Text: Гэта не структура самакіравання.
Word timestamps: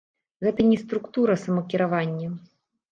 Гэта 0.45 0.65
не 0.71 0.77
структура 0.85 1.39
самакіравання. 1.45 2.37